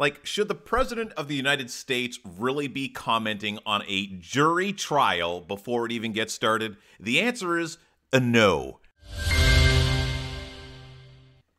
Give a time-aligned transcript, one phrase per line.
[0.00, 5.42] Like, should the President of the United States really be commenting on a jury trial
[5.42, 6.78] before it even gets started?
[6.98, 7.76] The answer is
[8.10, 8.80] a no.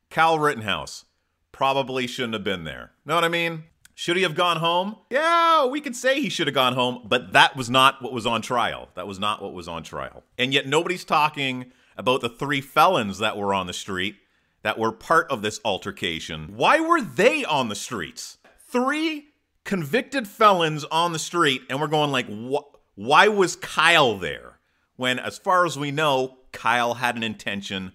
[0.09, 1.05] Kyle Rittenhouse
[1.51, 2.93] probably shouldn't have been there.
[3.05, 3.65] Know what I mean?
[3.93, 4.95] Should he have gone home?
[5.11, 8.25] Yeah, we could say he should have gone home, but that was not what was
[8.25, 8.89] on trial.
[8.95, 10.23] That was not what was on trial.
[10.39, 14.15] And yet nobody's talking about the three felons that were on the street
[14.63, 16.53] that were part of this altercation.
[16.55, 18.37] Why were they on the streets?
[18.69, 19.27] Three
[19.63, 24.59] convicted felons on the street, and we're going like, wh- why was Kyle there?
[24.95, 27.93] When, as far as we know, Kyle had an intention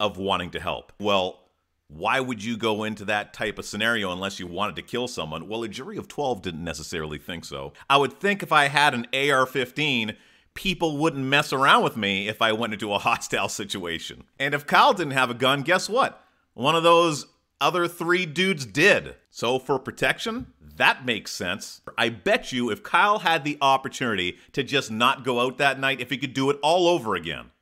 [0.00, 0.92] of wanting to help.
[0.98, 1.40] Well,
[1.88, 5.48] why would you go into that type of scenario unless you wanted to kill someone?
[5.48, 7.72] Well, a jury of 12 didn't necessarily think so.
[7.88, 10.14] I would think if I had an AR 15,
[10.58, 14.24] people wouldn't mess around with me if I went into a hostile situation.
[14.40, 16.20] And if Kyle didn't have a gun, guess what?
[16.54, 17.26] One of those
[17.60, 19.14] other three dudes did.
[19.30, 21.80] So for protection, that makes sense.
[21.96, 26.00] I bet you if Kyle had the opportunity to just not go out that night,
[26.00, 27.52] if he could do it all over again,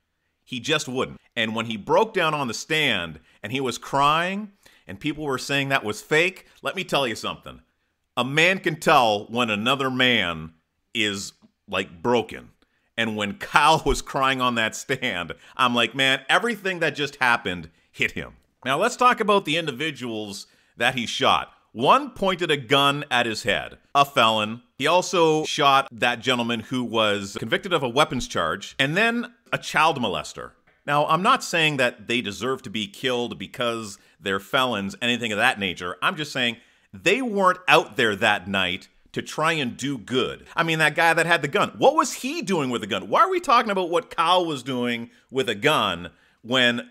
[0.43, 1.21] he just wouldn't.
[1.37, 4.53] And when he broke down on the stand and he was crying
[4.87, 7.61] and people were saying that was fake, let me tell you something.
[8.17, 10.55] A man can tell when another man
[10.95, 11.35] is
[11.69, 12.53] like broken.
[12.97, 17.71] And when Kyle was crying on that stand, I'm like, man, everything that just happened
[17.93, 18.35] hit him.
[18.65, 21.53] Now let's talk about the individuals that he shot.
[21.73, 24.63] One pointed a gun at his head, a felon.
[24.79, 29.59] He also shot that gentleman who was convicted of a weapons charge, and then a
[29.59, 30.53] child molester.
[30.87, 35.39] Now, I'm not saying that they deserve to be killed because they're felons, anything of
[35.39, 35.97] that nature.
[36.01, 36.57] I'm just saying
[36.95, 40.47] they weren't out there that night to try and do good.
[40.55, 43.09] I mean, that guy that had the gun, what was he doing with a gun?
[43.09, 46.11] Why are we talking about what Kyle was doing with a gun
[46.43, 46.91] when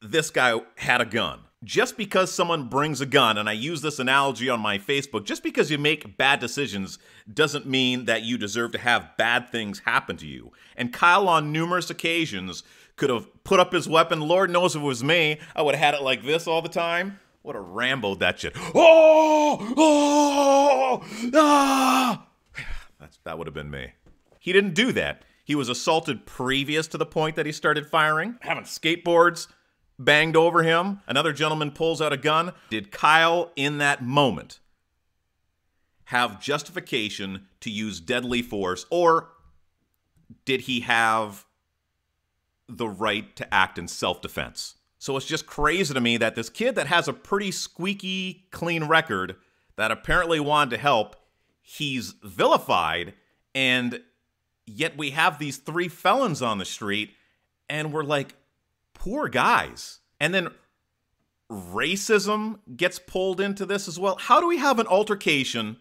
[0.00, 1.40] this guy had a gun?
[1.64, 5.42] just because someone brings a gun, and I use this analogy on my Facebook, just
[5.42, 6.98] because you make bad decisions
[7.32, 10.52] doesn't mean that you deserve to have bad things happen to you.
[10.76, 12.62] And Kyle, on numerous occasions,
[12.94, 14.20] could have put up his weapon.
[14.20, 16.68] Lord knows if it was me, I would have had it like this all the
[16.68, 17.18] time.
[17.46, 18.54] Would a ramboed that shit.
[18.74, 22.26] Oh, oh, ah.
[22.98, 23.92] That's, that would have been me.
[24.40, 25.22] He didn't do that.
[25.44, 29.46] He was assaulted previous to the point that he started firing, having skateboards
[29.96, 31.02] banged over him.
[31.06, 32.50] Another gentleman pulls out a gun.
[32.68, 34.58] Did Kyle, in that moment,
[36.06, 39.28] have justification to use deadly force, or
[40.44, 41.46] did he have
[42.68, 44.74] the right to act in self defense?
[45.06, 48.86] So it's just crazy to me that this kid that has a pretty squeaky clean
[48.86, 49.36] record
[49.76, 51.14] that apparently wanted to help,
[51.62, 53.14] he's vilified,
[53.54, 54.00] and
[54.66, 57.12] yet we have these three felons on the street,
[57.68, 58.34] and we're like,
[58.94, 60.00] poor guys.
[60.18, 60.48] And then
[61.48, 64.16] racism gets pulled into this as well.
[64.16, 65.76] How do we have an altercation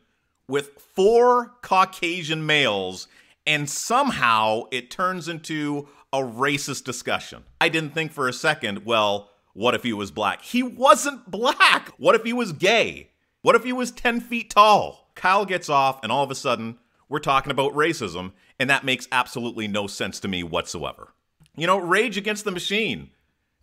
[0.47, 3.07] with four Caucasian males
[3.47, 5.87] and somehow it turns into
[6.19, 7.43] a racist discussion?
[7.59, 10.41] I didn't think for a second, well, what if he was black?
[10.41, 11.89] He wasn't black.
[11.97, 13.11] What if he was gay?
[13.41, 15.11] What if he was 10 feet tall?
[15.15, 16.77] Kyle gets off, and all of a sudden,
[17.07, 21.13] we're talking about racism, and that makes absolutely no sense to me whatsoever.
[21.55, 23.11] You know, Rage Against the Machine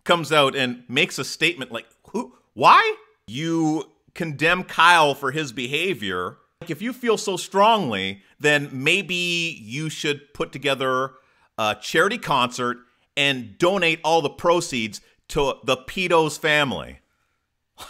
[0.03, 2.35] comes out and makes a statement like, "Who?
[2.53, 2.95] Why?
[3.27, 6.37] You condemn Kyle for his behavior.
[6.61, 11.11] Like, if you feel so strongly, then maybe you should put together
[11.57, 12.77] a charity concert
[13.15, 16.99] and donate all the proceeds to the pedo's family."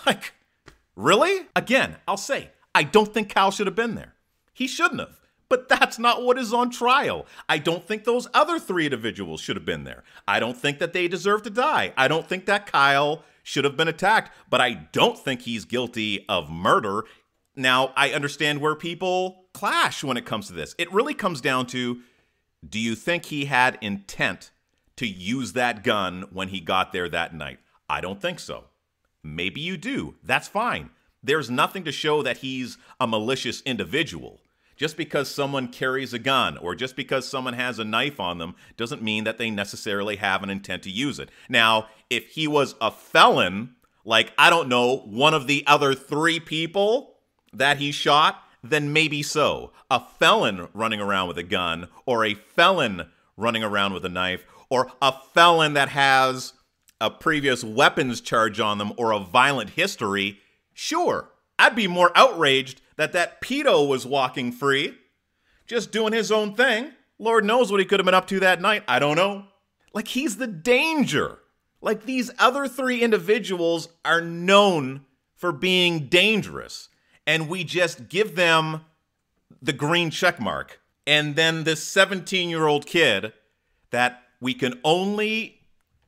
[0.06, 0.34] Like,
[0.96, 1.48] really?
[1.56, 4.14] Again, I'll say, I don't think Kyle should have been there.
[4.54, 5.20] He shouldn't have.
[5.50, 7.28] But that's not what is on trial.
[7.48, 10.04] I don't think those other three individuals should have been there.
[10.28, 11.94] I don't think that they deserve to die.
[11.96, 16.26] I don't think that Kyle should have been attacked, but I don't think he's guilty
[16.28, 17.04] of murder.
[17.56, 20.74] Now, I understand where people clash when it comes to this.
[20.80, 22.02] It really comes down to
[22.68, 24.52] do you think he had intent
[24.96, 27.60] to use that gun when he got there that night?
[27.90, 28.66] I don't think so.
[29.24, 30.16] Maybe you do.
[30.24, 30.90] That's fine.
[31.22, 34.42] There's nothing to show that he's a malicious individual.
[34.76, 38.56] Just because someone carries a gun or just because someone has a knife on them
[38.76, 41.30] doesn't mean that they necessarily have an intent to use it.
[41.48, 46.40] Now, if he was a felon, like, I don't know, one of the other three
[46.40, 47.16] people
[47.54, 49.72] that he shot, then maybe so.
[49.92, 54.46] A felon running around with a gun or a felon running around with a knife
[54.70, 56.54] or a felon that has
[57.02, 60.40] a previous weapons charge on them or a violent history,
[60.74, 61.30] sure,
[61.60, 64.96] I'd be more outraged that that pedo was walking free,
[65.68, 66.92] just doing his own thing.
[67.20, 68.84] Lord knows what he could have been up to that night.
[68.88, 69.46] I don't know.
[69.94, 71.40] Like he's the danger.
[71.82, 75.06] Like these other three individuals are known
[75.36, 76.90] for being dangerous.
[77.26, 78.82] And we just give them
[79.62, 80.80] the green check mark.
[81.06, 83.34] And then this 17 year old kid
[83.92, 85.62] that we can only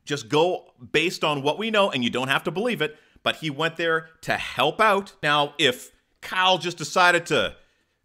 [0.04, 3.36] just go based on what we know, and you don't have to believe it, but
[3.36, 5.14] he went there to help out.
[5.22, 5.90] Now, if
[6.20, 7.54] Kyle just decided to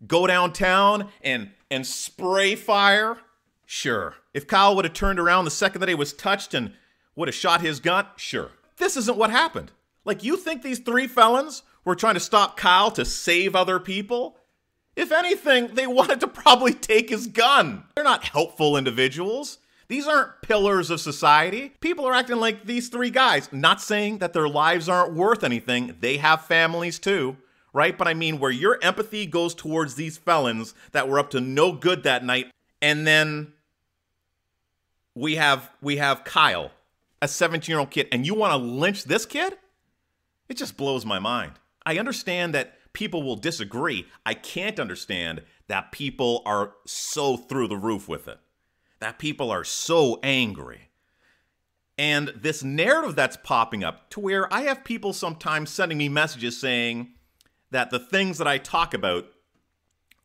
[0.08, 3.18] go downtown and and spray fire,
[3.66, 4.16] sure.
[4.34, 6.74] If Kyle would have turned around the second that he was touched and
[7.16, 8.52] would have shot his gun, sure.
[8.78, 9.72] This isn't what happened.
[10.04, 14.38] Like you think these three felons were trying to stop Kyle to save other people?
[14.96, 17.86] If anything, they wanted to probably take his gun.
[17.96, 19.60] They're not helpful individuals.
[19.88, 21.74] These aren't pillars of society.
[21.82, 23.52] People are acting like these three guys.
[23.52, 27.36] Not saying that their lives aren't worth anything, they have families too,
[27.74, 27.98] right?
[27.98, 31.74] But I mean, where your empathy goes towards these felons that were up to no
[31.74, 32.52] good that night,
[32.82, 33.52] and then
[35.14, 36.72] we have we have Kyle,
[37.22, 39.58] a 17-year-old kid, and you want to lynch this kid?
[40.48, 41.54] It just blows my mind.
[41.86, 44.08] I understand that people will disagree.
[44.26, 48.40] I can't understand that people are so through the roof with it
[49.02, 50.90] that people are so angry.
[51.98, 56.60] And this narrative that's popping up to where I have people sometimes sending me messages
[56.60, 57.14] saying
[57.72, 59.26] that the things that I talk about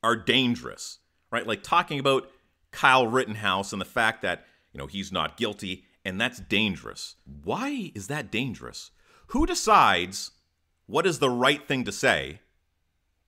[0.03, 0.99] are dangerous,
[1.33, 1.47] right?
[1.47, 2.31] Like talking about
[2.71, 7.17] Kyle Rittenhouse and the fact that, you know, he's not guilty and that's dangerous.
[7.45, 8.91] Why is that dangerous?
[9.29, 10.33] Who decides
[10.87, 12.41] what is the right thing to say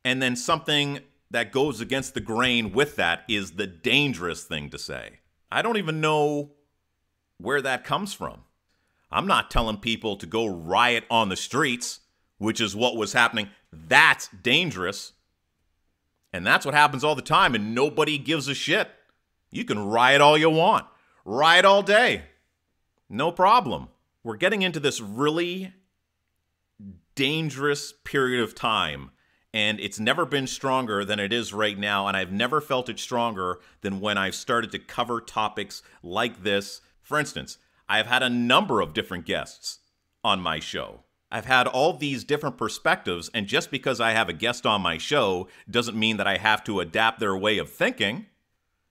[0.05, 1.01] and then something
[1.31, 5.21] that goes against the grain with that is the dangerous thing to say?
[5.51, 6.53] I don't even know
[7.39, 8.43] where that comes from.
[9.11, 12.01] I'm not telling people to go riot on the streets,
[12.39, 13.49] which is what was happening.
[13.73, 15.13] That's dangerous.
[16.33, 18.91] And that's what happens all the time, and nobody gives a shit.
[19.51, 20.87] You can riot all you want,
[21.25, 22.25] riot all day.
[23.09, 23.89] No problem.
[24.23, 25.73] We're getting into this really
[27.19, 29.11] dangerous period of time
[29.53, 32.07] and it's never been stronger than it is right now.
[32.07, 36.81] And I've never felt it stronger than when I've started to cover topics like this.
[37.03, 39.81] For instance, I've had a number of different guests
[40.23, 41.01] on my show.
[41.31, 44.97] I've had all these different perspectives, and just because I have a guest on my
[44.97, 48.27] show doesn't mean that I have to adapt their way of thinking.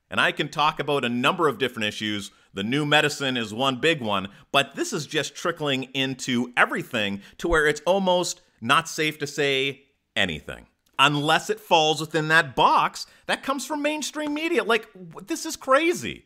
[0.09, 2.31] And I can talk about a number of different issues.
[2.57, 7.47] The new medicine is one big one, but this is just trickling into everything to
[7.47, 9.83] where it's almost not safe to say
[10.15, 10.65] anything
[10.97, 14.63] unless it falls within that box that comes from mainstream media.
[14.63, 14.87] Like,
[15.27, 16.25] this is crazy.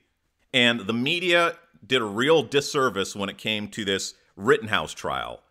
[0.54, 5.44] And the media did a real disservice when it came to this Rittenhouse trial.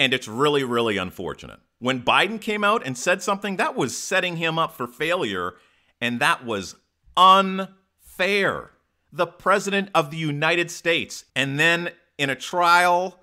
[0.00, 1.60] And it's really, really unfortunate.
[1.78, 5.54] When Biden came out and said something, that was setting him up for failure,
[6.00, 6.74] and that was
[7.16, 8.72] unfair.
[9.14, 13.20] The President of the United States, and then in a trial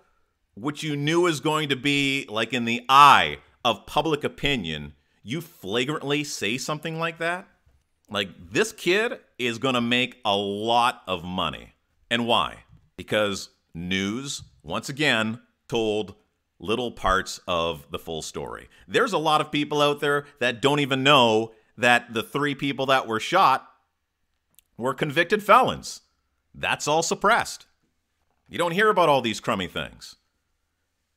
[0.55, 5.41] which you knew was going to be like in the eye of public opinion, you
[5.41, 7.45] flagrantly say something like that?
[8.09, 11.73] Like, this kid is going to make a lot of money.
[12.09, 12.59] And why?
[12.95, 16.15] Because news, once again, told
[16.57, 18.69] little parts of the full story.
[18.87, 22.85] There's a lot of people out there that don't even know that the three people
[22.85, 23.67] that were shot
[24.81, 26.01] were convicted felons.
[26.53, 27.65] That's all suppressed.
[28.49, 30.15] You don't hear about all these crummy things.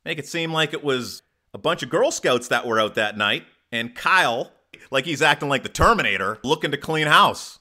[0.04, 1.22] Make it seem like it was
[1.52, 4.52] a bunch of Girl Scouts that were out that night, and Kyle,
[4.90, 7.58] like he's acting like the Terminator, looking to clean house.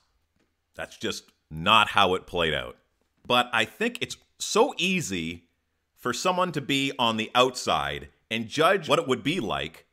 [0.76, 2.78] That's just not how it played out.
[3.26, 5.46] But I think it's so easy
[5.96, 9.86] for someone to be on the outside and judge what it would be like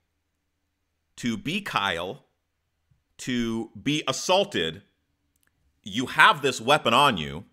[1.17, 2.25] to be Kyle,
[3.19, 4.83] to be assaulted.
[5.83, 7.45] You have this weapon on you.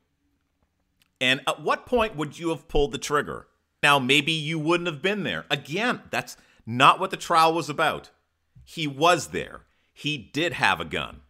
[1.20, 3.48] And at what point would you have pulled the trigger?
[3.82, 5.46] Now, maybe you wouldn't have been there.
[5.50, 8.12] Again, that's not what the trial was about.
[8.64, 9.62] He was there,
[9.94, 11.22] he did have a gun.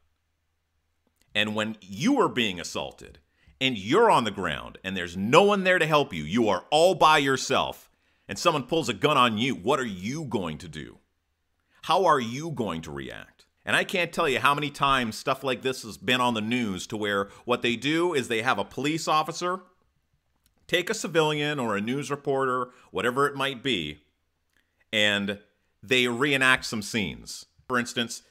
[1.36, 3.20] And when you are being assaulted
[3.62, 6.66] and you're on the ground and there's no one there to help you, you are
[6.72, 7.90] all by yourself,
[8.28, 10.98] and someone pulls a gun on you, what are you going to do?
[11.84, 13.37] How are you going to react?
[13.68, 16.42] And I can't tell you how many times stuff like this has been on the
[16.42, 19.60] news to where what they do is they have a police officer
[20.68, 24.00] take a civilian or a news reporter, whatever it might be,
[24.92, 25.40] and
[25.82, 27.46] they reenact some scenes.
[27.68, 28.24] For instance,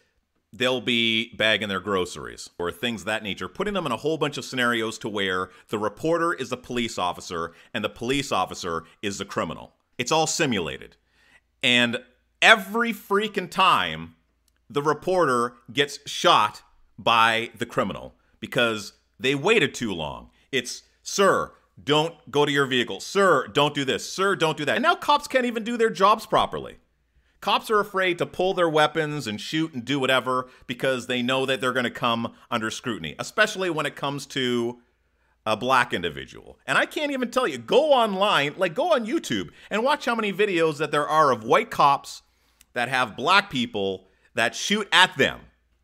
[0.52, 4.38] they'll be bagging their groceries or things that nature, putting them in a whole bunch
[4.38, 9.18] of scenarios to where the reporter is the police officer and the police officer is
[9.18, 9.74] the criminal.
[9.98, 10.96] It's all simulated.
[11.62, 11.98] And
[12.42, 14.15] every freaking time,
[14.68, 16.62] the reporter gets shot
[16.98, 20.30] by the criminal because they waited too long.
[20.52, 23.00] It's, sir, don't go to your vehicle.
[23.00, 24.10] Sir, don't do this.
[24.10, 24.76] Sir, don't do that.
[24.76, 26.78] And now cops can't even do their jobs properly.
[27.40, 31.46] Cops are afraid to pull their weapons and shoot and do whatever because they know
[31.46, 34.78] that they're going to come under scrutiny, especially when it comes to
[35.44, 36.58] a black individual.
[36.66, 40.14] And I can't even tell you, go online, like go on YouTube and watch how
[40.14, 42.22] many videos that there are of white cops
[42.72, 45.40] that have black people that shoot at them.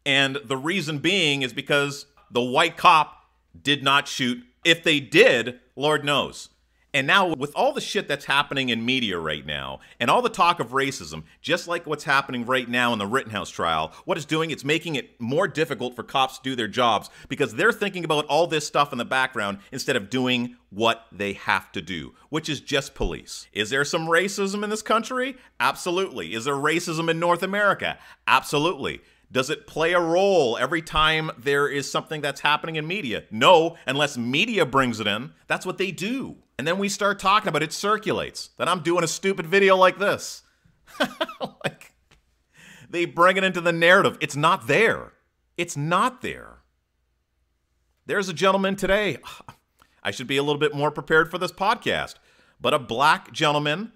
[0.06, 3.26] And the reason being is because the white cop
[3.61, 4.42] did not shoot.
[4.64, 6.49] If they did, Lord knows.
[6.94, 10.28] And now, with all the shit that's happening in media right now, and all the
[10.28, 14.26] talk of racism, just like what's happening right now in the Rittenhouse trial, what it's
[14.26, 18.04] doing, it's making it more difficult for cops to do their jobs because they're thinking
[18.04, 22.12] about all this stuff in the background instead of doing what they have to do,
[22.28, 23.46] which is just police.
[23.54, 25.37] Is there some racism in this country?
[25.61, 26.34] Absolutely.
[26.34, 27.99] Is there racism in North America?
[28.26, 29.00] Absolutely.
[29.30, 33.25] Does it play a role every time there is something that's happening in media?
[33.30, 35.32] No, unless media brings it in.
[35.46, 36.37] That's what they do.
[36.62, 38.50] And then we start talking about it, circulates.
[38.57, 40.45] Then I'm doing a stupid video like this.
[41.64, 41.92] like
[42.88, 44.16] they bring it into the narrative.
[44.21, 45.12] It's not there.
[45.57, 46.59] It's not there.
[48.07, 49.16] There's a gentleman today.
[50.04, 52.14] I should be a little bit more prepared for this podcast,
[52.61, 53.90] but a black gentleman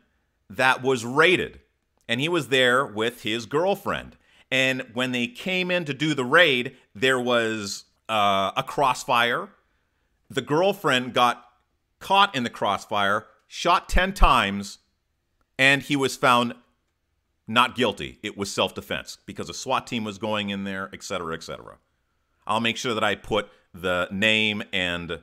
[0.50, 1.60] that was raided,
[2.08, 4.16] and he was there with his girlfriend.
[4.50, 9.50] And when they came in to do the raid, there was uh, a crossfire.
[10.28, 11.45] The girlfriend got
[11.98, 14.78] caught in the crossfire, shot 10 times,
[15.58, 16.54] and he was found
[17.46, 18.18] not guilty.
[18.22, 21.42] It was self defense because a SWAT team was going in there, et cetera, et
[21.42, 21.78] cetera.
[22.46, 25.20] I'll make sure that I put the name and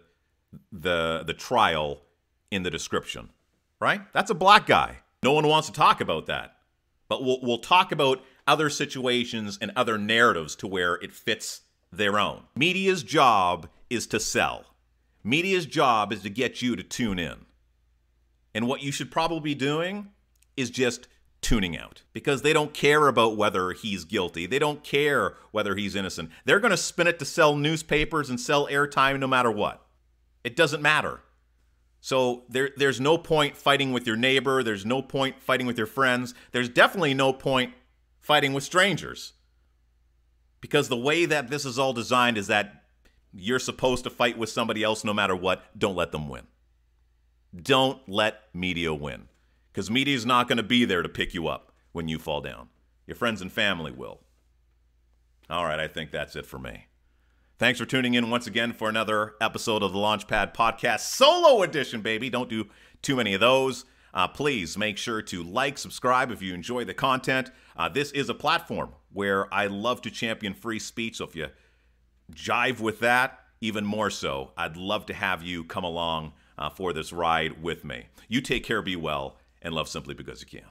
[0.72, 2.02] the the trial
[2.52, 3.30] in the description.
[3.80, 4.02] Right?
[4.14, 5.00] That's a black guy.
[5.24, 6.56] No one wants to talk about that.
[7.10, 11.62] But we'll we'll talk about other situations and other narratives to where it fits
[11.92, 12.44] their own.
[12.56, 14.66] Media's job is to sell.
[15.24, 17.46] Media's job is to get you to tune in.
[18.54, 20.10] And what you should probably be doing
[20.56, 21.08] is just
[21.42, 24.46] tuning out because they don't care about whether he's guilty.
[24.46, 26.32] They don't care whether he's innocent.
[26.46, 29.86] They're going to spin it to sell newspapers and sell airtime no matter what.
[30.44, 31.22] It doesn't matter.
[32.02, 34.62] So there, there's no point fighting with your neighbor.
[34.62, 36.34] There's no point fighting with your friends.
[36.52, 37.74] There's definitely no point
[38.20, 39.34] fighting with strangers.
[40.60, 42.83] Because the way that this is all designed is that
[43.34, 45.64] you're supposed to fight with somebody else no matter what.
[45.78, 46.44] Don't let them win.
[47.56, 49.28] Don't let media win.
[49.72, 52.42] Because media is not going to be there to pick you up when you fall
[52.42, 52.70] down.
[53.08, 54.20] Your friends and family will.
[55.50, 56.86] All right, I think that's it for me.
[57.60, 62.02] Thanks for tuning in once again for another episode of the Launchpad Podcast Solo Edition,
[62.02, 62.30] baby.
[62.30, 62.68] Don't do
[63.02, 63.86] too many of those.
[64.14, 67.52] Uh, please make sure to like, subscribe if you enjoy the content.
[67.76, 71.18] Uh, this is a platform where I love to champion free speech.
[71.18, 71.48] So if you
[72.32, 76.94] jive with that, even more so, I'd love to have you come along uh, for
[76.94, 78.06] this ride with me.
[78.28, 80.70] You take care, be well, and love simply because you can.